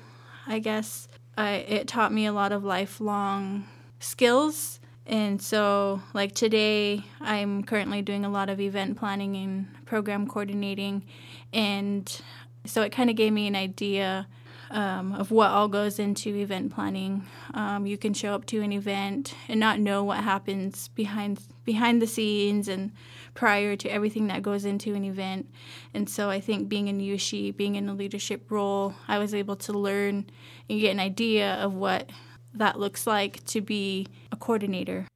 I 0.47 0.59
guess. 0.59 1.07
I, 1.35 1.53
it 1.67 1.87
taught 1.87 2.13
me 2.13 2.25
a 2.25 2.33
lot 2.33 2.51
of 2.51 2.63
lifelong 2.63 3.65
skills. 3.99 4.79
And 5.05 5.41
so, 5.41 6.01
like 6.13 6.33
today, 6.33 7.03
I'm 7.19 7.63
currently 7.63 8.01
doing 8.01 8.23
a 8.23 8.29
lot 8.29 8.49
of 8.49 8.61
event 8.61 8.97
planning 8.97 9.35
and 9.35 9.85
program 9.85 10.27
coordinating. 10.27 11.03
And 11.51 12.21
so 12.65 12.83
it 12.83 12.91
kind 12.91 13.09
of 13.09 13.15
gave 13.15 13.33
me 13.33 13.47
an 13.47 13.55
idea 13.55 14.27
um, 14.73 15.13
of 15.13 15.29
what 15.31 15.51
all 15.51 15.67
goes 15.67 15.99
into 15.99 16.35
event 16.35 16.73
planning. 16.73 17.25
Um, 17.53 17.85
you 17.85 17.97
can 17.97 18.13
show 18.13 18.33
up 18.33 18.45
to 18.47 18.61
an 18.61 18.73
event 18.73 19.35
and 19.47 19.59
not 19.59 19.79
know 19.79 20.03
what 20.03 20.23
happens 20.23 20.89
behind 20.89 21.39
behind 21.63 22.01
the 22.01 22.07
scenes 22.07 22.67
and 22.67 22.91
prior 23.35 23.75
to 23.77 23.87
everything 23.89 24.27
that 24.27 24.41
goes 24.41 24.65
into 24.65 24.95
an 24.95 25.05
event. 25.05 25.49
And 25.93 26.09
so 26.09 26.29
I 26.29 26.41
think 26.41 26.67
being 26.67 26.87
in 26.87 26.99
UISHE, 26.99 27.55
being 27.55 27.75
in 27.75 27.87
a 27.87 27.93
leadership 27.93 28.51
role, 28.51 28.95
I 29.07 29.17
was 29.19 29.33
able 29.33 29.55
to 29.57 29.71
learn 29.71 30.25
and 30.69 30.81
get 30.81 30.91
an 30.91 30.99
idea 30.99 31.53
of 31.53 31.73
what 31.73 32.09
that 32.53 32.79
looks 32.79 33.07
like 33.07 33.45
to 33.45 33.61
be 33.61 34.07
a 34.31 34.35
coordinator. 34.35 35.07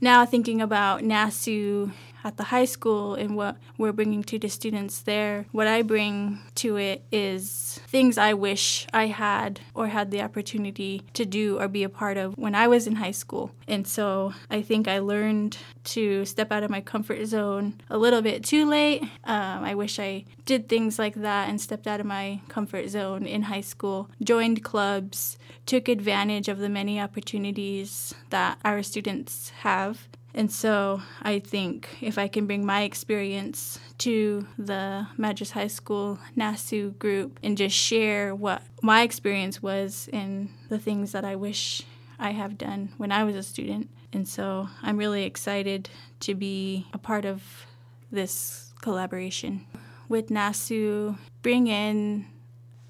Now 0.00 0.24
thinking 0.24 0.62
about 0.62 1.02
NASU 1.02 1.92
at 2.24 2.36
the 2.36 2.44
high 2.44 2.64
school 2.64 3.14
and 3.14 3.36
what 3.36 3.56
we're 3.76 3.92
bringing 3.92 4.22
to 4.24 4.38
the 4.38 4.48
students 4.48 5.02
there, 5.02 5.46
what 5.52 5.66
I 5.66 5.82
bring 5.82 6.38
to 6.56 6.76
it 6.76 7.04
is 7.10 7.80
things 7.92 8.16
I 8.16 8.32
wish 8.32 8.86
I 8.94 9.08
had 9.08 9.60
or 9.74 9.88
had 9.88 10.10
the 10.10 10.22
opportunity 10.22 11.02
to 11.12 11.26
do 11.26 11.60
or 11.60 11.68
be 11.68 11.84
a 11.84 11.90
part 11.90 12.16
of 12.16 12.32
when 12.38 12.54
I 12.54 12.66
was 12.66 12.86
in 12.86 12.96
high 12.96 13.10
school. 13.10 13.50
And 13.68 13.86
so 13.86 14.32
I 14.50 14.62
think 14.62 14.88
I 14.88 14.98
learned 14.98 15.58
to 15.84 16.24
step 16.24 16.50
out 16.50 16.62
of 16.62 16.70
my 16.70 16.80
comfort 16.80 17.26
zone 17.26 17.74
a 17.90 17.98
little 17.98 18.22
bit 18.22 18.44
too 18.44 18.66
late. 18.66 19.02
Um, 19.24 19.62
I 19.62 19.74
wish 19.74 19.98
I 19.98 20.24
did 20.46 20.70
things 20.70 20.98
like 20.98 21.16
that 21.16 21.50
and 21.50 21.60
stepped 21.60 21.86
out 21.86 22.00
of 22.00 22.06
my 22.06 22.40
comfort 22.48 22.88
zone 22.88 23.26
in 23.26 23.42
high 23.42 23.60
school, 23.60 24.08
joined 24.24 24.64
clubs, 24.64 25.36
took 25.66 25.86
advantage 25.86 26.48
of 26.48 26.60
the 26.60 26.70
many 26.70 26.98
opportunities 26.98 28.14
that 28.30 28.58
our 28.64 28.82
students 28.82 29.50
have 29.60 30.08
and 30.34 30.50
so 30.50 31.02
I 31.20 31.38
think 31.38 31.88
if 32.00 32.16
I 32.16 32.28
can 32.28 32.46
bring 32.46 32.64
my 32.64 32.82
experience 32.82 33.78
to 33.98 34.46
the 34.58 35.06
Madras 35.16 35.50
High 35.50 35.66
School 35.66 36.18
NASU 36.36 36.98
group 36.98 37.38
and 37.42 37.56
just 37.56 37.76
share 37.76 38.34
what 38.34 38.62
my 38.82 39.02
experience 39.02 39.62
was 39.62 40.08
and 40.12 40.48
the 40.68 40.78
things 40.78 41.12
that 41.12 41.24
I 41.24 41.36
wish 41.36 41.82
I 42.18 42.30
have 42.30 42.56
done 42.56 42.92
when 42.96 43.12
I 43.12 43.24
was 43.24 43.36
a 43.36 43.42
student. 43.42 43.90
And 44.12 44.26
so 44.26 44.68
I'm 44.82 44.96
really 44.96 45.24
excited 45.24 45.90
to 46.20 46.34
be 46.34 46.86
a 46.92 46.98
part 46.98 47.24
of 47.24 47.66
this 48.10 48.72
collaboration. 48.80 49.66
With 50.08 50.28
NASU, 50.28 51.18
bring 51.42 51.66
in 51.66 52.26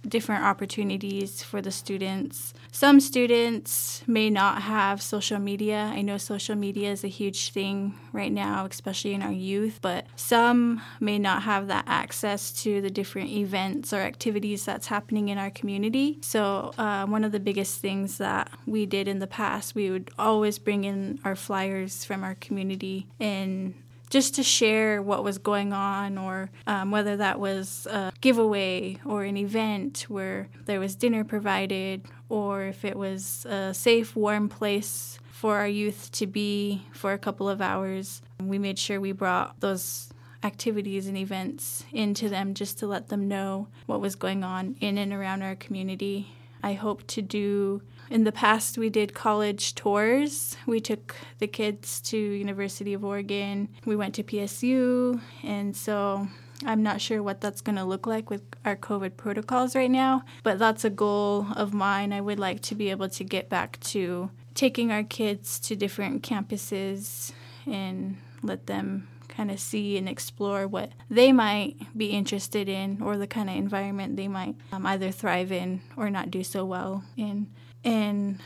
different 0.06 0.44
opportunities 0.44 1.42
for 1.42 1.60
the 1.62 1.70
students. 1.70 2.54
Some 2.70 3.00
students 3.00 4.02
may 4.06 4.30
not 4.30 4.62
have 4.62 5.02
social 5.02 5.38
media. 5.38 5.92
I 5.94 6.02
know 6.02 6.18
social 6.18 6.56
media 6.56 6.90
is 6.90 7.04
a 7.04 7.08
huge 7.08 7.50
thing 7.50 7.94
right 8.12 8.32
now, 8.32 8.66
especially 8.66 9.14
in 9.14 9.22
our 9.22 9.32
youth, 9.32 9.78
but 9.82 10.06
some 10.16 10.82
may 11.00 11.18
not 11.18 11.42
have 11.42 11.68
that 11.68 11.84
access 11.86 12.52
to 12.62 12.80
the 12.80 12.90
different 12.90 13.30
events 13.30 13.92
or 13.92 13.98
activities 13.98 14.64
that's 14.64 14.86
happening 14.86 15.28
in 15.28 15.38
our 15.38 15.50
community. 15.50 16.18
So, 16.22 16.72
uh, 16.78 17.06
one 17.06 17.24
of 17.24 17.32
the 17.32 17.40
biggest 17.40 17.80
things 17.80 18.18
that 18.18 18.50
we 18.66 18.86
did 18.86 19.08
in 19.08 19.18
the 19.18 19.26
past, 19.26 19.74
we 19.74 19.90
would 19.90 20.10
always 20.18 20.58
bring 20.58 20.84
in 20.84 21.20
our 21.24 21.36
flyers 21.36 22.04
from 22.04 22.24
our 22.24 22.34
community 22.36 23.06
and 23.20 23.74
just 24.12 24.34
to 24.34 24.42
share 24.42 25.00
what 25.00 25.24
was 25.24 25.38
going 25.38 25.72
on, 25.72 26.18
or 26.18 26.50
um, 26.66 26.90
whether 26.90 27.16
that 27.16 27.40
was 27.40 27.86
a 27.86 28.12
giveaway 28.20 28.98
or 29.06 29.24
an 29.24 29.38
event 29.38 30.04
where 30.08 30.50
there 30.66 30.78
was 30.78 30.94
dinner 30.94 31.24
provided, 31.24 32.04
or 32.28 32.64
if 32.64 32.84
it 32.84 32.94
was 32.94 33.46
a 33.46 33.72
safe, 33.72 34.14
warm 34.14 34.50
place 34.50 35.18
for 35.30 35.56
our 35.56 35.66
youth 35.66 36.10
to 36.12 36.26
be 36.26 36.84
for 36.92 37.14
a 37.14 37.18
couple 37.18 37.48
of 37.48 37.62
hours. 37.62 38.20
We 38.38 38.58
made 38.58 38.78
sure 38.78 39.00
we 39.00 39.12
brought 39.12 39.58
those 39.60 40.10
activities 40.42 41.06
and 41.06 41.16
events 41.16 41.84
into 41.90 42.28
them 42.28 42.52
just 42.52 42.78
to 42.80 42.86
let 42.86 43.08
them 43.08 43.28
know 43.28 43.68
what 43.86 44.02
was 44.02 44.14
going 44.14 44.44
on 44.44 44.76
in 44.80 44.98
and 44.98 45.14
around 45.14 45.40
our 45.40 45.54
community. 45.54 46.34
I 46.62 46.74
hope 46.74 47.06
to 47.08 47.22
do 47.22 47.82
in 48.10 48.24
the 48.24 48.32
past 48.32 48.78
we 48.78 48.90
did 48.90 49.14
college 49.14 49.74
tours. 49.74 50.56
We 50.66 50.80
took 50.80 51.16
the 51.38 51.46
kids 51.46 52.00
to 52.02 52.16
University 52.16 52.92
of 52.94 53.04
Oregon. 53.04 53.68
We 53.84 53.96
went 53.96 54.14
to 54.16 54.22
PSU 54.22 55.20
and 55.42 55.76
so 55.76 56.28
I'm 56.64 56.82
not 56.82 57.00
sure 57.00 57.22
what 57.22 57.40
that's 57.40 57.60
going 57.60 57.76
to 57.76 57.84
look 57.84 58.06
like 58.06 58.30
with 58.30 58.42
our 58.64 58.76
COVID 58.76 59.16
protocols 59.16 59.74
right 59.74 59.90
now, 59.90 60.24
but 60.42 60.58
that's 60.58 60.84
a 60.84 60.90
goal 60.90 61.48
of 61.56 61.74
mine. 61.74 62.12
I 62.12 62.20
would 62.20 62.38
like 62.38 62.60
to 62.62 62.74
be 62.74 62.90
able 62.90 63.08
to 63.08 63.24
get 63.24 63.48
back 63.48 63.80
to 63.80 64.30
taking 64.54 64.92
our 64.92 65.02
kids 65.02 65.58
to 65.60 65.74
different 65.74 66.22
campuses 66.22 67.32
and 67.66 68.18
let 68.42 68.66
them 68.66 69.08
kind 69.32 69.50
of 69.50 69.58
see 69.58 69.96
and 69.96 70.08
explore 70.08 70.68
what 70.68 70.90
they 71.10 71.32
might 71.32 71.76
be 71.96 72.06
interested 72.06 72.68
in 72.68 73.00
or 73.02 73.16
the 73.16 73.26
kind 73.26 73.48
of 73.48 73.56
environment 73.56 74.16
they 74.16 74.28
might 74.28 74.54
um, 74.72 74.86
either 74.86 75.10
thrive 75.10 75.50
in 75.50 75.80
or 75.96 76.10
not 76.10 76.30
do 76.30 76.44
so 76.44 76.64
well 76.64 77.04
in. 77.16 77.48
And 77.84 78.38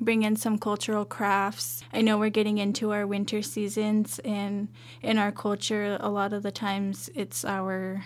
bring 0.00 0.22
in 0.22 0.36
some 0.36 0.58
cultural 0.58 1.04
crafts. 1.04 1.82
I 1.92 2.00
know 2.00 2.16
we're 2.16 2.30
getting 2.30 2.58
into 2.58 2.92
our 2.92 3.06
winter 3.06 3.42
seasons, 3.42 4.18
and 4.24 4.68
in 5.02 5.18
our 5.18 5.30
culture, 5.30 5.98
a 6.00 6.08
lot 6.08 6.32
of 6.32 6.42
the 6.42 6.50
times 6.50 7.10
it's 7.14 7.44
our 7.44 8.04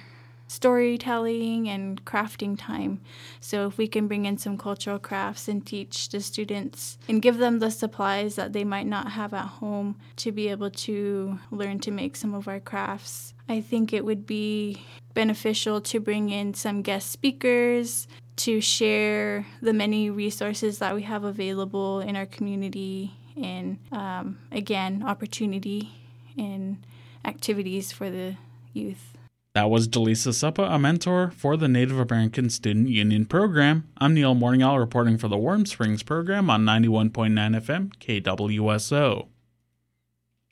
storytelling 0.53 1.69
and 1.69 2.05
crafting 2.05 2.57
time. 2.59 3.01
So, 3.41 3.67
if 3.67 3.79
we 3.79 3.89
can 3.89 4.07
bring 4.07 4.27
in 4.27 4.37
some 4.37 4.59
cultural 4.59 4.99
crafts 4.99 5.49
and 5.49 5.65
teach 5.65 6.11
the 6.11 6.21
students 6.21 6.99
and 7.09 7.23
give 7.23 7.39
them 7.39 7.59
the 7.59 7.71
supplies 7.71 8.37
that 8.37 8.53
they 8.53 8.65
might 8.65 8.87
not 8.87 9.13
have 9.13 9.33
at 9.33 9.47
home 9.47 9.97
to 10.17 10.31
be 10.31 10.49
able 10.49 10.71
to 10.71 11.39
learn 11.51 11.79
to 11.81 11.91
make 11.91 12.17
some 12.17 12.35
of 12.35 12.49
our 12.49 12.61
crafts, 12.61 13.35
I 13.49 13.61
think 13.61 13.93
it 13.93 14.05
would 14.05 14.27
be 14.27 14.83
beneficial 15.15 15.81
to 15.81 16.01
bring 16.01 16.29
in 16.29 16.55
some 16.55 16.83
guest 16.83 17.11
speakers 17.11 18.07
to 18.37 18.61
share 18.61 19.47
the 19.61 19.73
many 19.73 20.11
resources 20.11 20.79
that 20.79 20.95
we 20.95 21.03
have 21.03 21.25
available 21.25 22.01
in 22.01 22.17
our 22.17 22.27
community 22.27 23.15
and 23.37 23.79
um, 23.93 24.39
again 24.51 25.03
opportunity 25.07 25.93
and 26.37 26.79
activities 27.25 27.93
for 27.93 28.11
the 28.11 28.37
youth 28.73 29.12
that 29.55 29.69
was 29.69 29.87
Jillisa 29.87 30.33
Suppah, 30.33 30.65
a 30.65 30.79
mentor 30.79 31.31
for 31.37 31.57
the 31.57 31.69
Native 31.69 31.99
American 31.99 32.49
Student 32.49 32.89
Union 32.89 33.27
program. 33.27 33.87
I'm 33.99 34.15
Neil 34.15 34.35
Morning 34.35 34.63
reporting 34.79 35.19
for 35.19 35.29
the 35.29 35.37
Warm 35.37 35.67
Springs 35.67 36.03
program 36.03 36.49
on 36.49 36.65
91.9 36.65 37.11
FM 37.13 37.93
KWSO. 37.97 39.29